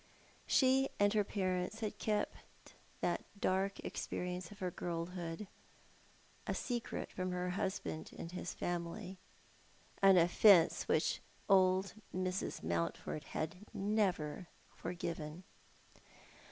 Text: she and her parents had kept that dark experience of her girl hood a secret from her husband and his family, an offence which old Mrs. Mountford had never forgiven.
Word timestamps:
she 0.47 0.89
and 0.99 1.13
her 1.13 1.23
parents 1.23 1.79
had 1.81 1.99
kept 1.99 2.73
that 3.01 3.23
dark 3.39 3.79
experience 3.81 4.49
of 4.49 4.57
her 4.57 4.71
girl 4.71 5.05
hood 5.05 5.45
a 6.47 6.55
secret 6.55 7.11
from 7.11 7.31
her 7.31 7.51
husband 7.51 8.09
and 8.17 8.31
his 8.31 8.51
family, 8.51 9.19
an 10.01 10.17
offence 10.17 10.87
which 10.87 11.21
old 11.47 11.93
Mrs. 12.15 12.63
Mountford 12.63 13.25
had 13.25 13.57
never 13.75 14.47
forgiven. 14.75 15.43